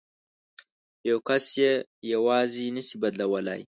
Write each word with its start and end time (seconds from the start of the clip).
یو 1.09 1.17
کس 1.27 1.45
یې 1.61 1.71
یوازې 2.13 2.65
نه 2.75 2.81
شي 2.87 2.95
بدلولای. 3.03 3.61